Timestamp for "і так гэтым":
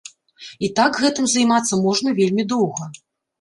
0.67-1.27